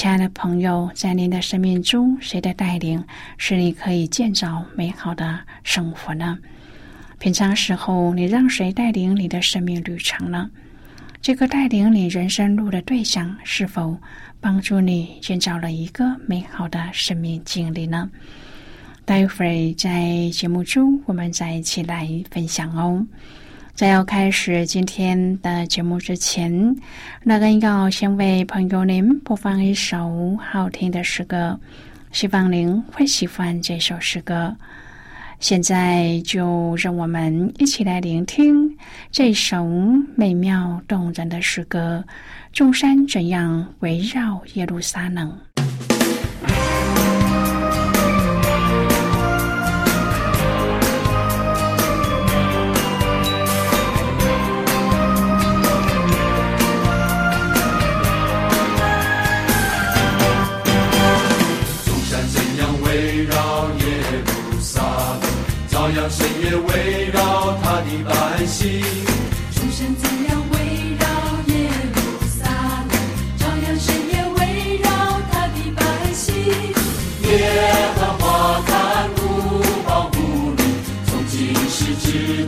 [0.00, 3.04] 亲爱的朋友，在您的生命中，谁的带领
[3.36, 6.38] 使你可以建造美好的生活呢？
[7.18, 10.50] 平常时候，你让谁带领你的生命旅程呢？
[11.20, 13.94] 这个带领你人生路的对象，是否
[14.40, 18.10] 帮助你建造了一个美好的生命经历呢？
[19.04, 23.04] 待会儿在节目中，我们再一起来分享哦。
[23.80, 26.76] 在要开始今天的节目之前，
[27.22, 31.58] 那个要先为朋友您播放一首好听的诗歌，
[32.12, 34.54] 希望您会喜欢这首诗歌。
[35.38, 38.76] 现在就让我们一起来聆听
[39.10, 39.66] 这首
[40.14, 42.04] 美妙动人的诗歌：
[42.52, 45.34] 众山怎样围绕耶路撒冷？
[66.20, 68.82] 深夜围绕他的百姓，
[69.54, 70.56] 主神怎样围
[70.98, 71.06] 绕
[71.46, 71.54] 耶
[71.94, 71.98] 路
[72.28, 72.44] 撒
[72.90, 72.92] 冷？
[73.38, 74.38] 照样深夜围
[74.82, 74.88] 绕
[75.30, 75.80] 他的百
[76.12, 76.28] 姓。
[77.22, 77.32] 耶
[77.96, 79.18] 和华看顾
[79.88, 80.62] 保护你，
[81.06, 82.44] 从今时直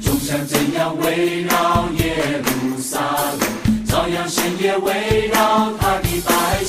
[0.00, 3.00] 众象怎样围绕耶路撒
[3.38, 3.86] 冷？
[3.86, 6.61] 朝阳、深夜围绕他的白。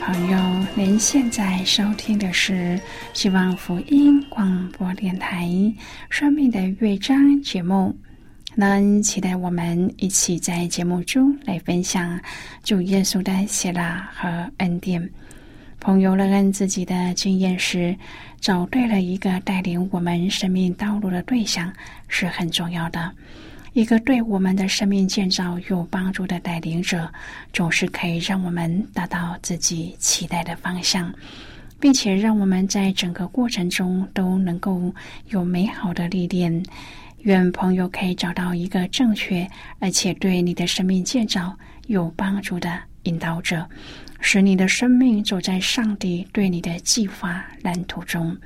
[0.00, 0.38] 朋友，
[0.74, 2.80] 您现在收听的是
[3.12, 5.44] 希望福音广播电台
[6.08, 7.94] 《生命的乐章》节目。
[8.54, 12.18] 能期待我们一起在节目中来分享
[12.64, 15.08] 主耶稣的喜乐和恩典。
[15.78, 17.94] 朋友乐恩自己的经验是，
[18.40, 21.70] 找对了一个带领我们生命道路的对象
[22.08, 23.12] 是很重要的。
[23.80, 27.10] 一个对我们的生命建造有帮助的带领者，
[27.50, 31.10] 总是可以让我们达到自己期待的方向，
[31.80, 34.94] 并且让我们在整个过程中都能够
[35.28, 36.62] 有美好的历练。
[37.20, 39.48] 愿朋友可以找到一个正确
[39.78, 41.56] 而且对你的生命建造
[41.86, 43.66] 有帮助的引导者，
[44.20, 48.36] 使你的生命走在上帝对你的计划蓝图中。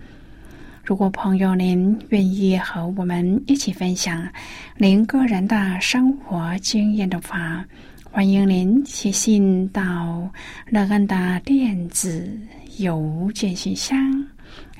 [0.84, 4.28] 如果朋友您愿意和我们一起分享
[4.76, 7.64] 您个人的生活经验的话，
[8.10, 10.30] 欢迎您写信到
[10.66, 12.38] 乐安的电子
[12.76, 13.98] 邮件信箱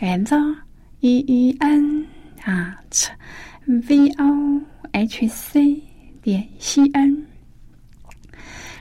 [0.00, 0.56] ，and
[1.00, 2.06] e e n
[2.44, 3.08] at
[3.64, 4.60] v o
[4.92, 5.82] h c
[6.20, 7.24] 点 c n。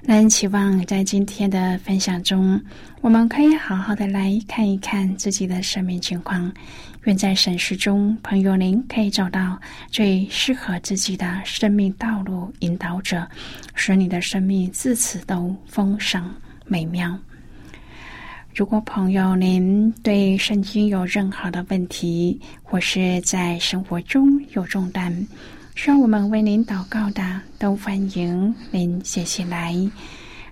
[0.06, 2.62] 那期望在今天的分享中，
[3.00, 6.52] 我们可以好好的来看一看自己的生命情况。
[7.04, 9.60] 愿在审视中，朋友您可以找到
[9.90, 13.28] 最适合自己的生命道路引导者，
[13.76, 16.24] 使你的生命自此都丰盛
[16.66, 17.18] 美妙。
[18.56, 25.28] 如果朋友您对圣经有任何的问题，或是在生活中有重担，
[25.76, 29.76] 需要我们为您祷告的，都欢迎您写信来。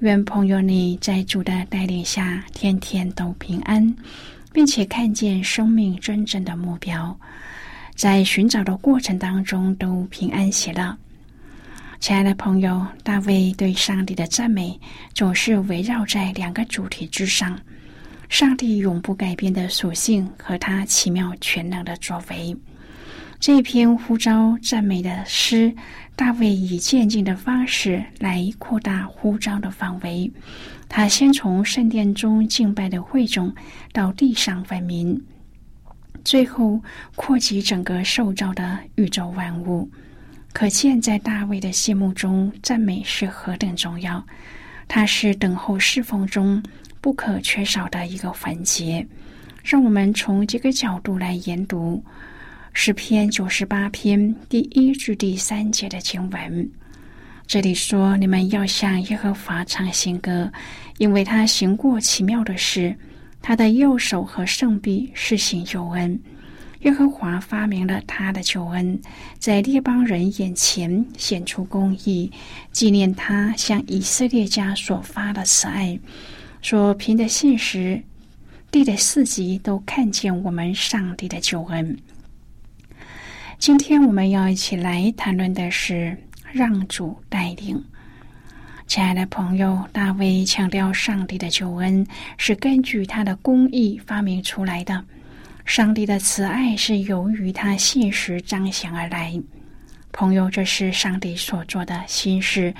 [0.00, 3.96] 愿朋友你在主的带领下，天天都平安，
[4.52, 7.18] 并且看见生命真正的目标，
[7.94, 10.94] 在寻找的过程当中都平安喜乐。
[11.98, 14.78] 亲爱的朋友，大卫对上帝的赞美
[15.14, 17.58] 总是围绕在两个主题之上：
[18.28, 22.54] 上帝永不改变的属性和他奇妙全能的作为。
[23.38, 25.74] 这篇呼召赞美的诗。
[26.16, 30.32] 大卫以渐进的方式来扩大呼召的范围。
[30.88, 33.54] 他先从圣殿中敬拜的会众
[33.92, 35.22] 到地上万民，
[36.24, 36.80] 最后
[37.16, 39.86] 扩及整个受造的宇宙万物。
[40.54, 44.24] 可见，在大卫的心目中，赞美是何等重要。
[44.88, 46.62] 它是等候侍奉中
[47.02, 49.06] 不可缺少的一个环节。
[49.62, 52.02] 让我们从这个角度来研读。
[52.78, 56.70] 诗篇九十八篇第一至第三节的经文，
[57.46, 60.52] 这里说：“你们要向耶和华唱新歌，
[60.98, 62.94] 因为他行过奇妙的事，
[63.40, 66.20] 他的右手和圣臂施行救恩。
[66.80, 69.00] 耶和华发明了他的救恩，
[69.38, 72.30] 在列邦人眼前显出公义，
[72.72, 75.98] 纪念他向以色列家所发的慈爱。
[76.60, 78.00] 说凭的信实，
[78.70, 81.96] 地的四极都看见我们上帝的救恩。”
[83.66, 86.16] 今天我们要一起来谈论的是
[86.52, 87.84] 让主带领。
[88.86, 92.06] 亲爱的朋友，大卫强调上帝的救恩
[92.38, 95.04] 是根据他的公义发明出来的，
[95.64, 99.34] 上帝的慈爱是由于他现实彰显而来。
[100.12, 102.72] 朋友，这是上帝所做的新事，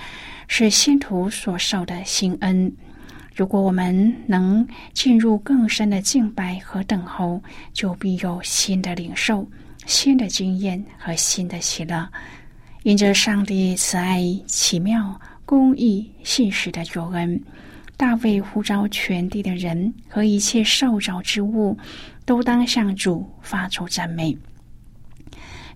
[0.47, 2.73] 是信徒所受的新恩。
[3.35, 9.45] 如果我们能进入更深的敬拜和等候，就必有新的领受。
[9.87, 12.07] 新的经验和新的喜乐，
[12.83, 17.41] 因着上帝慈爱、奇妙、公义、信实的救恩，
[17.97, 21.79] 大卫呼召全地的人和一切受造之物，
[22.25, 24.37] 都当向主发出赞美。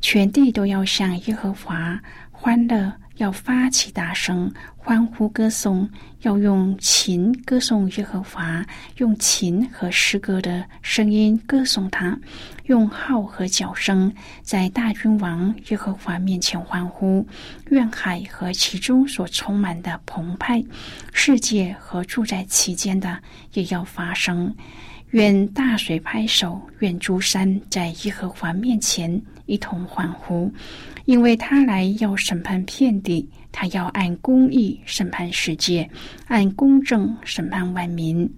[0.01, 1.99] 全地都要向耶和华
[2.33, 2.93] 欢乐。
[3.21, 5.87] 要发起大声欢呼歌颂，
[6.23, 8.65] 要用琴歌颂耶和华，
[8.97, 12.19] 用琴和诗歌的声音歌颂他，
[12.65, 14.11] 用号和角声
[14.43, 17.27] 在大君王耶和华面前欢呼。
[17.69, 20.65] 愿海和其中所充满的澎湃，
[21.13, 23.19] 世界和住在其间的
[23.53, 24.55] 也要发声。
[25.11, 30.53] 愿大水拍手，愿诸山在耶和华面前一同欢呼。
[31.07, 35.89] 因为他来要审判遍地，他要按公义审判世界，
[36.29, 38.31] 按公正审判万民。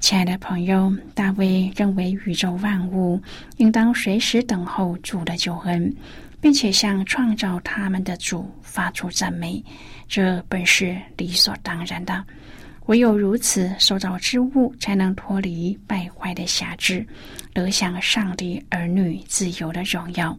[0.00, 3.20] 亲爱的朋友，大卫认为宇宙万物
[3.58, 5.94] 应当随时等候主的救恩，
[6.40, 9.62] 并且向创造他们的主发出赞美，
[10.06, 12.24] 这本是理所当然的。
[12.88, 17.06] 唯有如此，受造之物才能脱离败坏的辖制，
[17.52, 20.34] 得享上帝儿女自由的荣耀。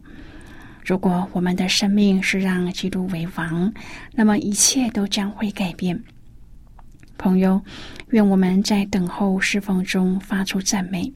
[0.84, 3.72] 如果我们的生命是让基督为王，
[4.12, 5.96] 那么一切都将会改变。
[7.16, 7.62] 朋友，
[8.08, 11.12] 愿我们在等候侍奉中发出赞美。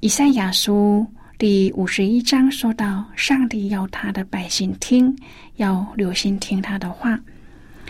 [0.00, 1.06] 以赛亚书
[1.38, 5.16] 第五十一章说到：“上帝要他的百姓听，
[5.56, 7.18] 要留心听他的话。”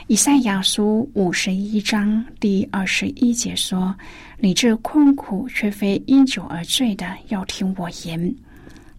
[0.09, 3.95] 以赛亚书五十一章第二十一节说
[4.41, 8.35] ：“你这困苦却非因酒而醉的，要听我言。”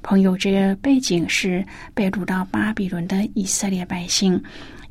[0.04, 4.40] 朋友，这个背景是被掳到巴比伦的以色列百姓，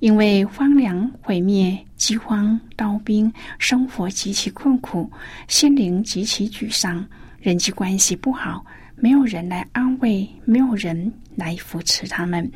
[0.01, 5.09] 因为荒凉、毁灭、饥荒、刀兵，生活极其困苦，
[5.47, 7.07] 心灵极其沮丧，
[7.41, 12.51] 人际关系不好，没有人来安慰，没有人来扶持他们，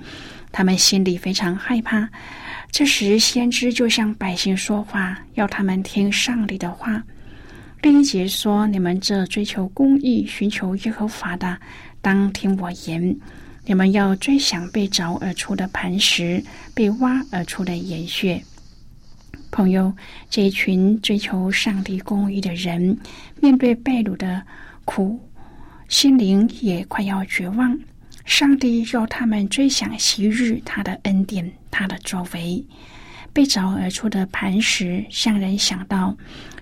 [0.53, 2.09] 他们心里非常害怕。
[2.71, 7.03] 这时，先知就向百姓说话，要他们听上帝的话。
[7.83, 11.59] 第一节说：“你们这追求公义、寻求耶和华的，
[12.01, 13.17] 当听我言。
[13.65, 16.43] 你们要追想被凿而出的磐石，
[16.75, 18.41] 被挖而出的岩穴。”
[19.51, 19.93] 朋友，
[20.31, 22.97] 这一群追求上帝公义的人，
[23.41, 24.43] 面对被掳的
[24.85, 25.21] 苦，
[25.89, 27.79] 心灵也快要绝望。
[28.25, 32.65] 上帝要他们追想昔日他的恩典，他的作为。
[33.35, 36.15] 被凿而出的磐石，向人想到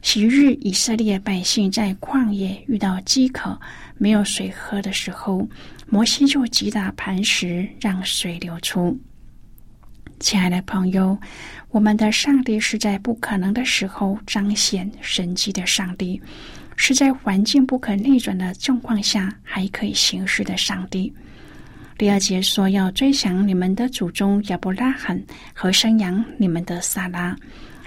[0.03, 3.61] 昔日以色列百姓在旷野遇到饥渴、
[3.99, 5.49] 没有水喝的时候，
[5.89, 8.97] 摩西就击打磐石，让水流出。
[10.21, 11.19] 亲爱的朋友，
[11.71, 16.23] 我们的上帝是在不可能的时候彰显神迹的上帝，
[16.77, 21.13] 是在环境不可逆转的状况下还可以行事的上帝。
[22.01, 27.37] 第二节说要追想你们的祖宗亚伯拉罕和生养你们的撒拉，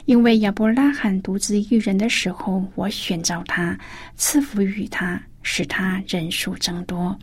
[0.05, 3.75] 因为亚伯拉罕独自一人的时候，我选召他，
[4.15, 7.17] 赐福于他，使他人数增多。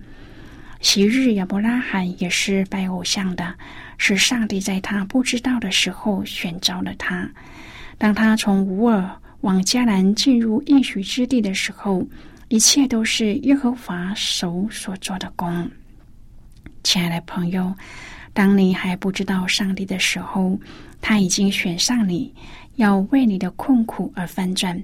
[0.80, 3.54] 昔日亚伯拉罕也是拜偶像的，
[3.96, 7.30] 是上帝在他不知道的时候选召了他。
[7.98, 9.08] 当他从吾尔
[9.42, 12.04] 往迦南进入应许之地的时候，
[12.48, 15.70] 一切都是耶和华手所做的工。
[16.82, 17.74] 亲爱的朋友，
[18.32, 20.58] 当你还不知道上帝的时候，
[21.00, 22.32] 他已经选上你，
[22.76, 24.82] 要为你的困苦而翻转。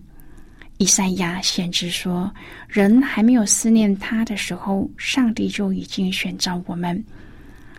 [0.79, 2.31] 以赛亚先知说
[2.69, 7.03] ：“人还没有思念他的时候，上帝就已经选召我们。”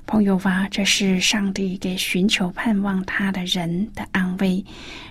[0.08, 4.64] 朋友啊，这是上帝给寻求盼望他的人的安慰。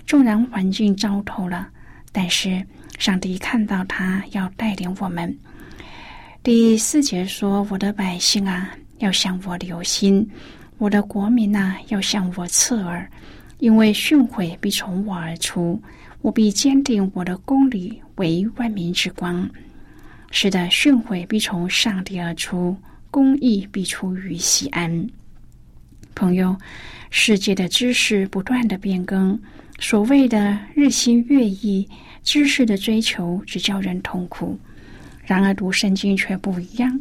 [0.06, 1.68] 纵然环境糟透了，
[2.10, 2.64] 但是
[2.98, 5.38] 上帝看到他要带领我们。
[6.42, 8.68] 第四节说：“我的百姓啊。”
[8.98, 10.28] 要向我留心，
[10.78, 13.08] 我的国民呐，要向我侧耳，
[13.58, 15.80] 因为训诲必从我而出，
[16.22, 19.48] 我必坚定我的公理为万民之光。
[20.30, 22.76] 是的，训诲必从上帝而出，
[23.10, 25.06] 公义必出于西安。
[26.14, 26.56] 朋友，
[27.10, 29.38] 世界的知识不断的变更，
[29.78, 31.88] 所谓的日新月异，
[32.22, 34.58] 知识的追求只叫人痛苦。
[35.24, 36.98] 然而读圣经却不一样。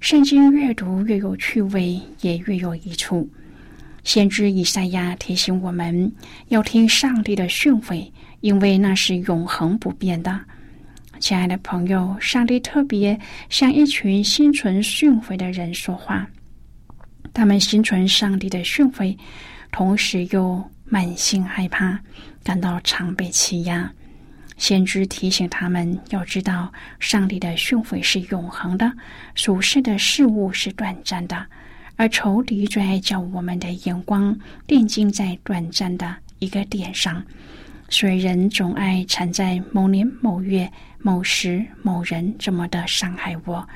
[0.00, 3.28] 圣经越读越有趣味，也越有益处。
[4.02, 6.10] 先知以赛亚提醒我们
[6.48, 10.40] 要听上帝的训诲，因为那是永恒不变的。
[11.18, 13.18] 亲爱的朋友，上帝特别
[13.50, 16.26] 向一群心存训诲的人说话，
[17.34, 19.14] 他们心存上帝的训诲，
[19.70, 22.00] 同时又满心害怕，
[22.42, 23.92] 感到常被欺压。
[24.60, 28.92] 先知提醒他们要知道，上帝的训诲是永恒的，
[29.34, 31.46] 属世的事物是短暂的，
[31.96, 37.24] 而仇敌最爱叫我们的眼光定睛在短暂的一个点上，
[37.88, 43.66] 所以人总爱缠在某年某月某时某人这么的伤害我，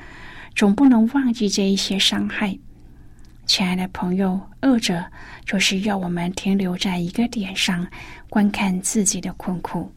[0.53, 2.55] 总不能忘记这一些伤害。
[3.47, 5.03] 亲爱的朋友，恶者
[5.47, 7.87] 就是要我们停留在一个点上，
[8.29, 9.91] 观看自己的困苦。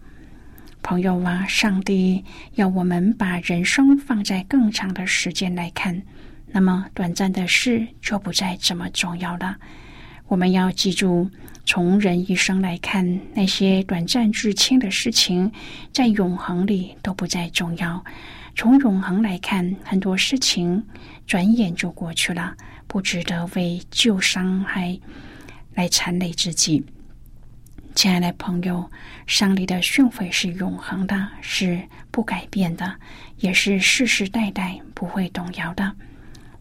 [0.82, 6.02] 朋友啊，上帝要我们把人生放在更长的时间来看，
[6.46, 9.56] 那么短暂的事就不再这么重要了。
[10.28, 11.30] 我们要记住，
[11.66, 15.50] 从人一生来看，那些短暂至轻的事情，
[15.92, 18.02] 在永恒里都不再重要。
[18.54, 20.82] 从永恒来看，很多事情
[21.26, 22.54] 转眼就过去了，
[22.86, 24.98] 不值得为旧伤害
[25.74, 26.84] 来缠累自己。
[27.98, 28.88] 亲爱的朋友，
[29.26, 32.94] 上帝的训诲是永恒的，是不改变的，
[33.38, 35.92] 也是世世代代不会动摇的。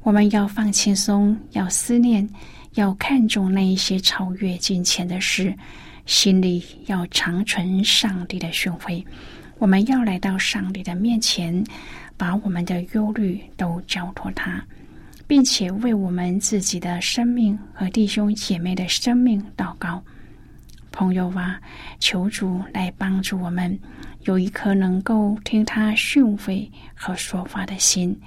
[0.01, 2.27] 我们要放轻松，要思念，
[2.73, 5.55] 要看重那一些超越金钱的事，
[6.07, 9.05] 心里要长存上帝的训诲。
[9.59, 11.63] 我们要来到上帝的面前，
[12.17, 14.59] 把我们的忧虑都交托他，
[15.27, 20.03] 并且为我们自己的生命和弟兄姐妹的生命祷告。
[20.97, 21.61] 朋友啊，
[21.99, 23.77] 求主来帮助我们，
[24.21, 28.19] 有一颗能够听他训诲和说话的心。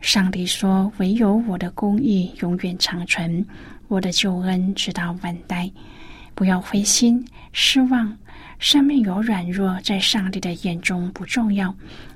[0.00, 3.46] 上帝说：“唯有我的公义永远长存，
[3.86, 5.70] 我的救恩直到万代。
[6.34, 8.18] 不要灰心失望，
[8.58, 11.72] 生命有软弱，在上帝的眼中不重要，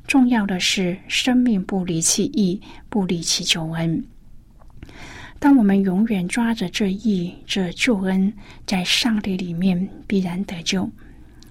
[0.08, 4.04] 重要的是生命不离弃义，不离弃救恩。”
[5.38, 8.32] 当我们永远抓着这义、这救恩，
[8.66, 10.88] 在上帝里面必然得救。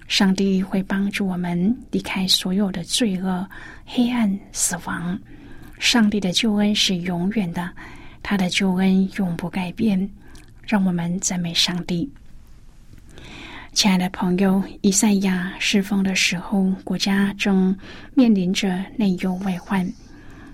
[0.08, 3.48] 上帝会帮助我们离开所有的罪恶、
[3.84, 5.18] 黑暗、死亡。
[5.78, 7.70] 上帝的救恩是永远的，
[8.22, 10.08] 他的救恩永不改变。
[10.64, 12.10] 让我们赞美上帝。
[13.72, 17.76] 亲爱的朋友，以赛亚侍奉的时候，国家正
[18.14, 19.88] 面临着内忧外患，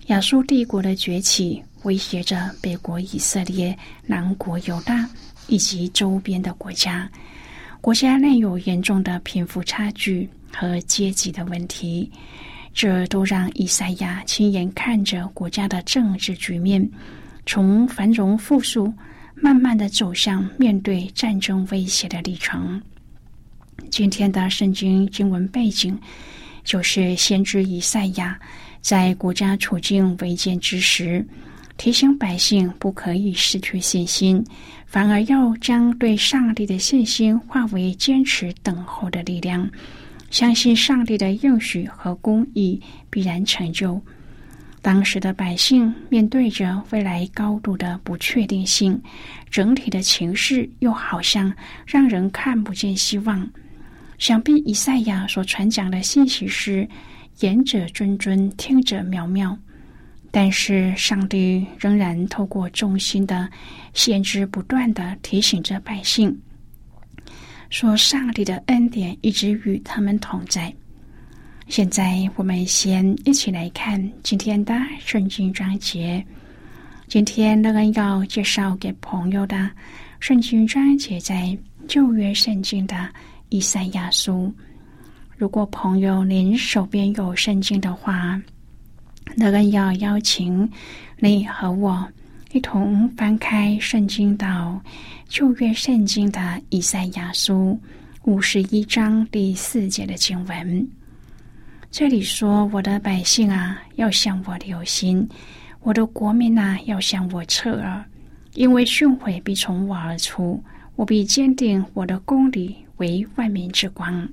[0.08, 1.62] 亚述帝国的崛起。
[1.82, 5.08] 威胁着北国以色列、南国犹大
[5.48, 7.10] 以及周边的国家，
[7.80, 12.10] 国家内有严重的贫富差距和阶级的问题，
[12.72, 16.88] 这都让以赛亚亲眼看着国家的政治局面
[17.44, 18.92] 从繁荣富庶，
[19.34, 22.80] 慢慢的走向面对战争威胁的历程。
[23.90, 25.98] 今天的圣经经文背景，
[26.62, 28.38] 就是先知以赛亚
[28.80, 31.26] 在国家处境危艰之时。
[31.82, 34.40] 提醒百姓不可以失去信心，
[34.86, 39.68] 反而要将对上帝的信心化为坚持等候的力量，
[40.30, 44.00] 相信上帝的应许和公义必然成就。
[44.80, 49.02] 当时的百姓面对着未来高度的不确定性，
[49.50, 51.52] 整体的情势又好像
[51.84, 53.44] 让人看不见希望。
[54.18, 56.88] 想必以赛亚所传讲的信息是：
[57.40, 59.58] 言者谆谆，听者渺渺。
[60.34, 63.46] 但是，上帝仍然透过众心的
[63.92, 66.34] 先知，不断的提醒着百姓，
[67.68, 70.74] 说：“上帝的恩典一直与他们同在。”
[71.68, 76.24] 现在，我们先一起来看今天的圣经章节。
[77.08, 79.70] 今天乐恩要介绍给朋友的
[80.18, 81.54] 圣经章节，在
[81.86, 83.06] 旧约圣经的
[83.50, 84.50] 以赛亚书。
[85.36, 88.40] 如果朋友您手边有圣经的话，
[89.36, 90.68] 那个要邀请
[91.18, 92.06] 你和我
[92.52, 94.80] 一同翻开圣经到
[95.28, 97.78] 旧约圣经的以赛亚书
[98.24, 100.88] 五十一章第四节的经文。
[101.90, 105.26] 这里说：“我的百姓啊，要向我留心；
[105.80, 108.04] 我的国民啊，要向我侧耳，
[108.54, 110.62] 因为训诲必从我而出，
[110.96, 114.28] 我必坚定我的公理为万民之光。”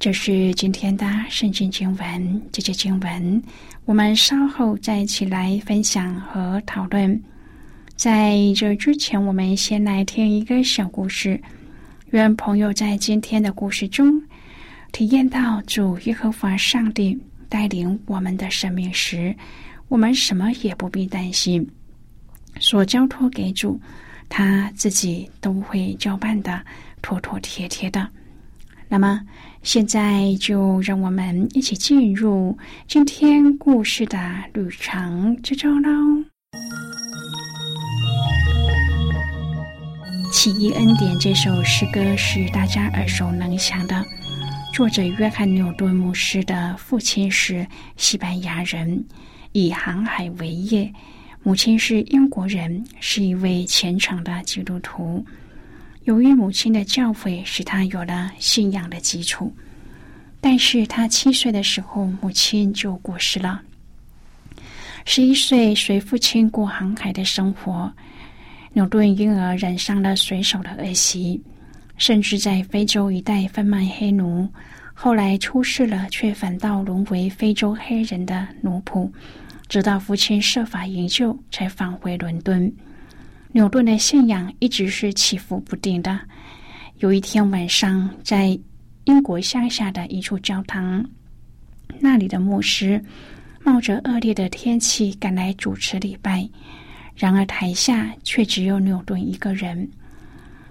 [0.00, 3.42] 这是今天的圣经经文，这些经文
[3.84, 7.22] 我们稍后再一起来分享和讨论。
[7.96, 11.38] 在这之前，我们先来听一个小故事。
[12.12, 14.18] 愿朋友在今天的故事中
[14.90, 17.16] 体验到主耶和华上帝
[17.50, 19.36] 带领我们的生命时，
[19.88, 21.68] 我们什么也不必担心，
[22.58, 23.78] 所交托给主，
[24.30, 26.58] 他自己都会交办的
[27.02, 28.08] 妥妥帖帖的。
[28.88, 29.20] 那么。
[29.62, 32.56] 现在就让我们一起进入
[32.88, 34.18] 今天故事的
[34.54, 35.90] 旅程之中喽。
[40.32, 44.02] 《起义恩典》这首诗歌是大家耳熟能详的，
[44.72, 49.04] 作者约翰·纽顿牧师的父亲是西班牙人，
[49.52, 50.90] 以航海为业；
[51.42, 55.22] 母亲是英国人，是一位虔诚的基督徒。
[56.10, 59.54] 由于母亲的教诲，使他有了信仰的基础。
[60.40, 63.62] 但是他七岁的时候，母亲就过世了。
[65.04, 67.92] 十一岁随父亲过航海的生活，
[68.72, 71.40] 牛顿因而染上了水手的恶习，
[71.96, 74.48] 甚至在非洲一带贩卖黑奴。
[74.92, 79.08] 后来出事了，却反倒沦为非洲黑人的奴仆。
[79.68, 82.72] 直到父亲设法营救，才返回伦敦。
[83.52, 86.20] 牛顿的信仰一直是起伏不定的。
[86.98, 88.56] 有一天晚上，在
[89.04, 91.04] 英国乡下的一处教堂，
[91.98, 93.02] 那里的牧师
[93.64, 96.48] 冒着恶劣的天气赶来主持礼拜。
[97.16, 99.90] 然而台下却只有牛顿一个人。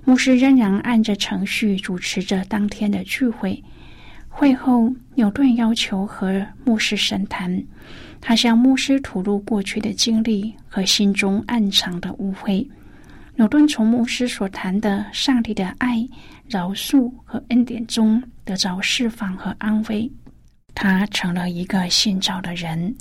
[0.06, 3.62] 牧师仍然按着程序主持着当天的聚会。
[4.30, 7.62] 会后，牛顿要求和牧师神谈，
[8.22, 12.66] 他向牧师吐露过去的经历和心中暗藏的误会。
[13.36, 16.08] 牛顿从牧师所谈的上帝的爱、
[16.48, 20.10] 饶恕和恩典中得着释放和安慰，
[20.74, 22.96] 他成了一个信教的人。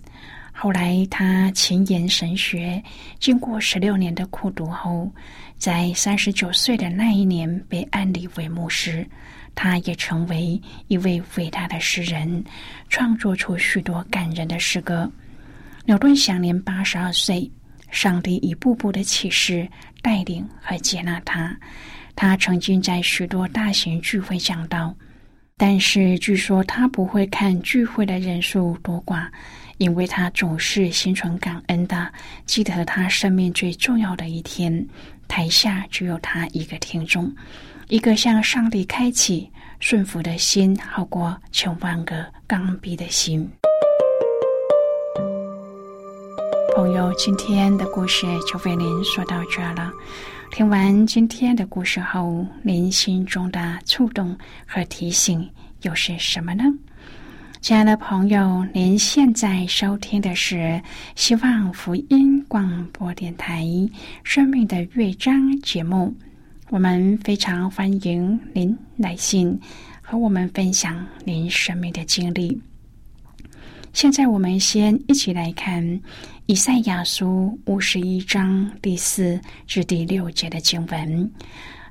[0.52, 2.82] 后来，他勤研神学，
[3.20, 5.08] 经过十六年的苦读后，
[5.56, 9.06] 在三十九岁的那一年被安立为牧师。
[9.60, 12.44] 他也成为一位伟大的诗人，
[12.88, 15.10] 创作出许多感人的诗歌。
[15.84, 17.50] 牛顿享年八十二岁，
[17.90, 19.68] 上帝一步步的启示、
[20.00, 21.58] 带领和接纳他。
[22.14, 24.94] 他曾经在许多大型聚会讲道，
[25.56, 29.26] 但是据说他不会看聚会的人数多寡，
[29.78, 32.12] 因为他总是心存感恩的，
[32.46, 34.86] 记得他生命最重要的一天，
[35.26, 37.34] 台下只有他一个听众。
[37.88, 43.48] 一个向上帝开启顺服的心，好过千万个刚愎的心。
[46.76, 49.90] 朋友，今天的故事就为您说到这了。
[50.50, 55.48] 听完今天的故事后，您心中的触动和提醒
[55.80, 56.64] 又是什么呢？
[57.62, 60.78] 亲爱的朋友，您现在收听的是
[61.16, 63.62] 希望福音广播电台
[64.24, 66.14] 《生命的乐章》节目。
[66.70, 69.58] 我们非常欢迎您来信
[70.02, 72.60] 和我们分享您生命的经历。
[73.94, 75.82] 现在，我们先一起来看
[76.44, 81.30] 《以赛亚书》五十一章第四至第六节的经文。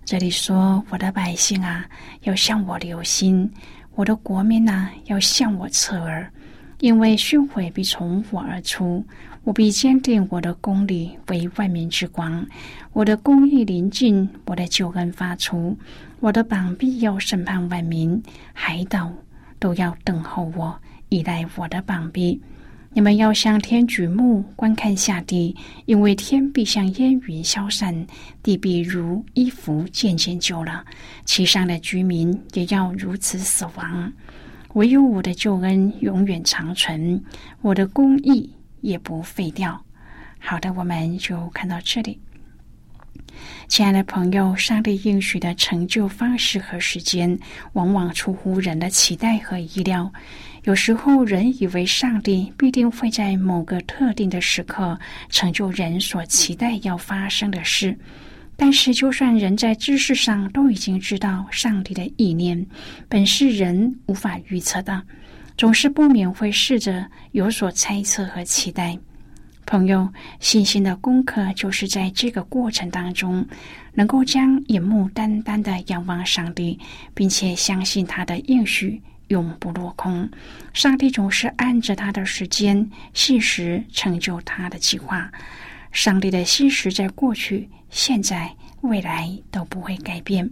[0.06, 1.84] 这里说：“我的百姓啊，
[2.22, 3.50] 要向我留心；
[3.96, 6.32] 我的国民啊，要向我侧耳，
[6.80, 9.06] 因为训诲必从我而出。”
[9.48, 12.46] 我必坚定我的公理为万民之光，
[12.92, 15.78] 我的公义临近，我的救恩发出，
[16.20, 19.10] 我的膀臂要审判万民，海岛
[19.58, 22.42] 都要等候我，依赖我的膀臂。
[22.92, 28.06] 你们要向天举目观看下地，因为天必像烟云消散，
[28.44, 30.84] 地必如衣服渐渐旧了，
[31.24, 34.12] 其上的居民也要如此死亡。
[34.74, 37.24] 唯有我的救恩永远长存，
[37.62, 38.54] 我的公义。
[38.82, 39.84] 也不废掉。
[40.40, 42.18] 好的，我们就看到这里。
[43.68, 47.38] 亲爱的朋友，上帝应许的成就方式和时间，
[47.74, 50.10] 往往出乎人的期待和意料。
[50.64, 57.98] 有时候，人以为上帝必定会在某个特定的时刻成就人所期待要发生的事。
[58.58, 62.66] 但是，就算人在知识上都已经知道上帝的意念，
[63.08, 65.02] 本是人无法预测的。
[65.56, 68.98] 总是不免会试着有所猜测和期待。
[69.66, 70.08] 朋友，
[70.40, 73.46] 信心的功课就是在这个过程当中，
[73.94, 76.80] 能够将眼目单单的仰望上帝，
[77.14, 80.30] 并且相信他的应许永不落空。
[80.74, 85.32] 上帝总是按着他的时间、细时成就他的计划。
[85.92, 90.50] 上帝的心时在过去、现在、未来都不会改变。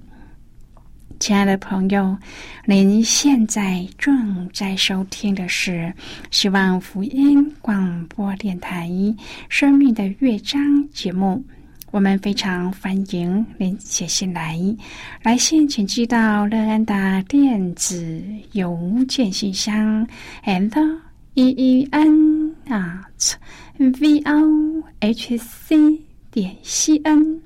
[1.18, 2.18] 亲爱的朋友，
[2.66, 5.94] 您现在正在收听的是
[6.30, 8.90] 希望福音广播电台
[9.48, 11.42] 《生命的乐章》节目。
[11.92, 14.60] 我们非常欢迎您写信来，
[15.24, 18.22] 来信请寄到乐安的电子
[18.52, 20.06] 邮件信箱
[20.44, 20.70] ，and
[21.36, 23.36] e e n at
[23.78, 27.42] v o h c 点 c n。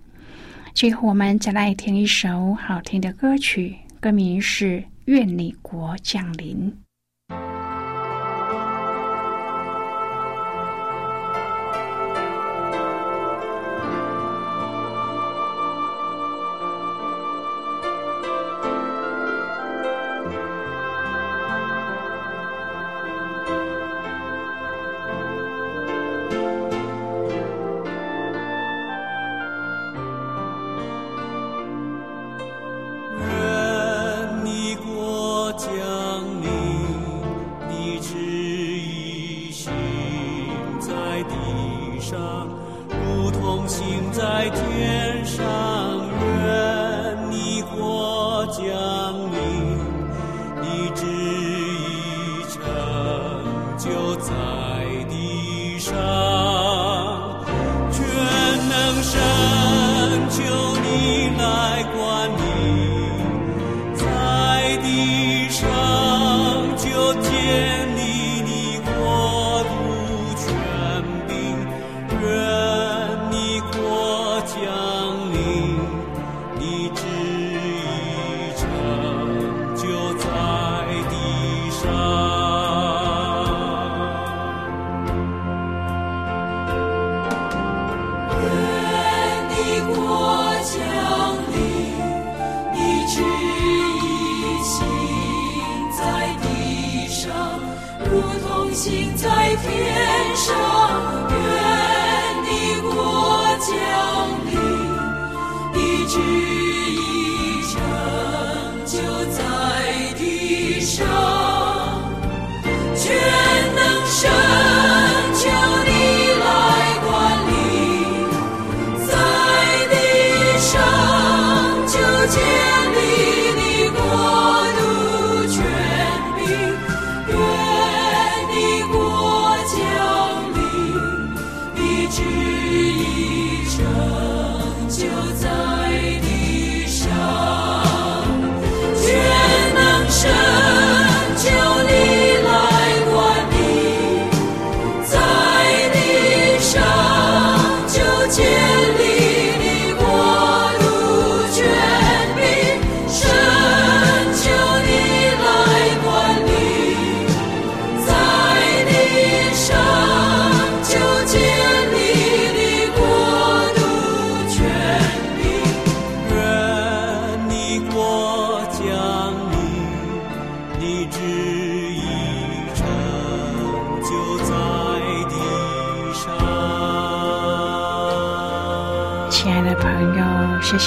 [0.75, 4.65] 最后，我们再来听一首好听的歌曲，歌名是
[5.05, 6.71] 《愿你国降临》。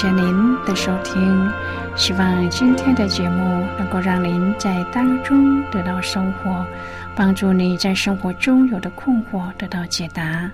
[0.03, 1.49] 谢谢您的收听。
[1.95, 6.67] 希望今天的节目能够让您在当中得到收获，
[7.15, 10.51] 帮助你在生活中有的困惑得到解答。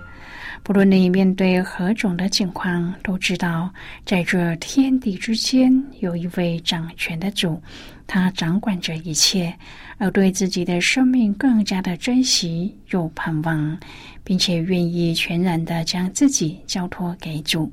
[0.63, 3.73] 不论你面对何种的境况，都知道
[4.05, 7.59] 在这天地之间有一位掌权的主，
[8.07, 9.51] 他掌管着一切，
[9.97, 13.79] 而对自己的生命更加的珍惜又盼望，
[14.23, 17.73] 并且愿意全然的将自己交托给主。